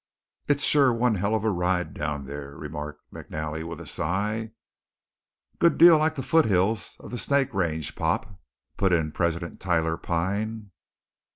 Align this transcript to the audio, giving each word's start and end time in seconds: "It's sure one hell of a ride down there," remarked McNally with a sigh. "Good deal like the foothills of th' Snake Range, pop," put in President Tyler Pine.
"It's 0.47 0.63
sure 0.63 0.91
one 0.91 1.13
hell 1.13 1.35
of 1.35 1.43
a 1.43 1.51
ride 1.51 1.93
down 1.93 2.25
there," 2.25 2.55
remarked 2.57 3.03
McNally 3.13 3.63
with 3.63 3.79
a 3.79 3.85
sigh. 3.85 4.49
"Good 5.59 5.77
deal 5.77 5.99
like 5.99 6.15
the 6.15 6.23
foothills 6.23 6.97
of 6.99 7.13
th' 7.13 7.19
Snake 7.19 7.53
Range, 7.53 7.93
pop," 7.95 8.41
put 8.77 8.93
in 8.93 9.11
President 9.11 9.59
Tyler 9.59 9.97
Pine. 9.97 10.71